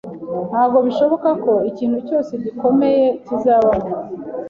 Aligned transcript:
Ntabwo 0.49 0.77
bishoboka 0.87 1.29
ko 1.43 1.51
ikintu 1.69 1.97
cyose 2.07 2.31
gikomeye 2.43 3.05
kizabaho 3.25 3.87